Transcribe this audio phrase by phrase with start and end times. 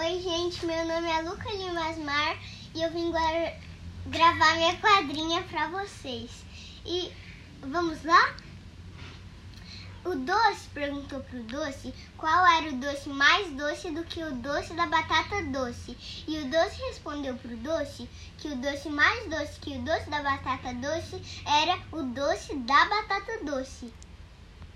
[0.00, 2.38] Oi, gente, meu nome é Luca Limasmar
[2.72, 3.10] e eu vim
[4.06, 6.30] gravar minha quadrinha para vocês.
[6.86, 7.12] E
[7.62, 8.36] vamos lá?
[10.04, 14.72] O doce perguntou pro doce qual era o doce mais doce do que o doce
[14.74, 15.96] da batata doce.
[16.28, 18.08] E o doce respondeu pro doce
[18.38, 22.84] que o doce mais doce que o doce da batata doce era o doce da
[22.84, 23.92] batata doce.